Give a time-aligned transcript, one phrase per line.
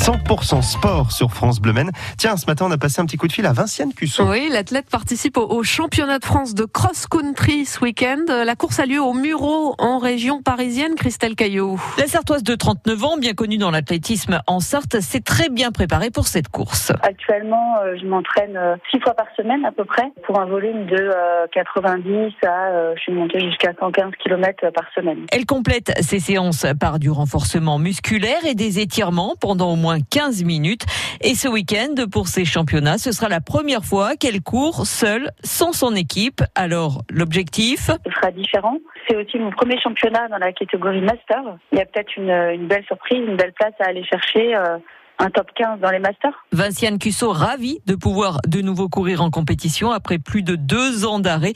[0.00, 1.90] 100% sport sur France Bleu Maine.
[2.16, 4.30] Tiens, ce matin, on a passé un petit coup de fil à Vinciane Cusson.
[4.30, 8.24] Oui, l'athlète participe au, championnat de France de cross-country ce week-end.
[8.28, 10.94] La course a lieu au Muro, en région parisienne.
[10.94, 11.78] Christelle Caillot.
[11.98, 16.10] La Sartoise de 39 ans, bien connue dans l'athlétisme en Sarthe, s'est très bien préparée
[16.10, 16.92] pour cette course.
[17.02, 20.86] Actuellement, euh, je m'entraîne euh, six fois par semaine à peu près pour un volume
[20.86, 21.10] de
[21.52, 25.26] 90 euh, à, je suis montée jusqu'à 115 km par semaine.
[25.30, 30.44] Elle complète ses séances par du renforcement musculaire et des étirements pendant au moins 15
[30.44, 30.84] minutes.
[31.20, 35.72] Et ce week-end, pour ces championnats, ce sera la première fois qu'elle court seule, sans
[35.72, 36.42] son équipe.
[36.54, 37.90] Alors, l'objectif?
[38.06, 38.78] Ce sera différent.
[39.08, 41.42] C'est aussi mon premier championnat dans la catégorie master.
[41.72, 44.54] Il y a peut-être une, belle surprise, une belle place à aller chercher.
[44.54, 44.78] Euh,
[45.20, 46.32] un top 15 dans les masters.
[46.50, 51.18] Vinciane Cusso, ravie de pouvoir de nouveau courir en compétition après plus de deux ans
[51.18, 51.52] d'arrêt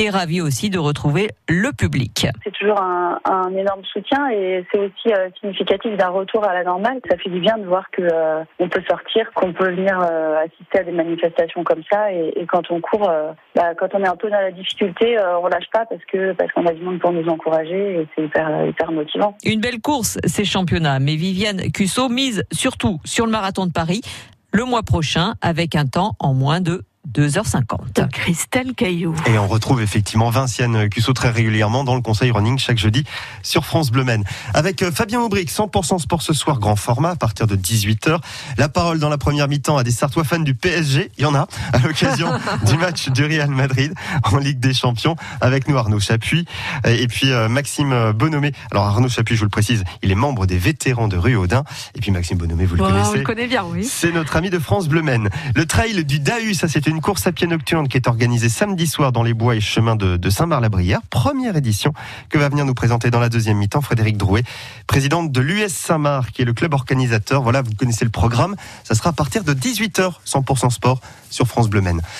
[0.00, 2.26] et ravi aussi de retrouver le public.
[2.42, 6.64] C'est toujours un, un, énorme soutien et c'est aussi euh, significatif d'un retour à la
[6.64, 7.00] normale.
[7.10, 10.38] Ça fait du bien de voir que euh, on peut sortir, qu'on peut venir euh,
[10.38, 13.12] assister à des manifestations comme ça et, et quand on court,
[13.54, 16.50] bah, quand on est un peu dans la difficulté, on lâche pas parce que parce
[16.52, 19.36] qu'on a du monde pour nous encourager et c'est hyper hyper motivant.
[19.44, 24.00] Une belle course ces championnats, mais Viviane Cusso mise surtout sur le marathon de Paris
[24.52, 28.08] le mois prochain avec un temps en moins de 2h50.
[28.10, 29.14] Christelle Caillou.
[29.26, 33.04] Et on retrouve effectivement Vinciane Cusso très régulièrement dans le conseil running chaque jeudi
[33.42, 34.24] sur France Bleu Maine.
[34.54, 38.18] Avec euh, Fabien Aubric, 100% sport ce soir, grand format à partir de 18h.
[38.58, 41.10] La parole dans la première mi-temps à des Sartois fans du PSG.
[41.18, 42.30] Il y en a à l'occasion
[42.66, 46.46] du match du Real Madrid en Ligue des Champions avec nous Arnaud Chapuis
[46.86, 48.52] et puis euh, Maxime Bonomé.
[48.70, 51.64] Alors Arnaud Chapuis, je vous le précise, il est membre des vétérans de Rue Audin.
[51.94, 53.10] Et puis Maxime Bonomé, vous le connaissez.
[53.10, 53.84] On le connaît bien, oui.
[53.84, 55.28] C'est notre ami de France Bleu Maine.
[55.54, 58.86] Le trail du Dahu, ça c'était une course à pied nocturne qui est organisée samedi
[58.86, 61.00] soir dans les bois et chemins de, Saint-Marc-la-Brière.
[61.10, 61.92] Première édition
[62.28, 64.44] que va venir nous présenter dans la deuxième mi-temps Frédéric Drouet,
[64.86, 67.42] présidente de l'US Saint-Marc, qui est le club organisateur.
[67.42, 68.54] Voilà, vous connaissez le programme.
[68.84, 71.00] Ça sera à partir de 18h, 100% sport
[71.30, 72.02] sur France Bleu Maine.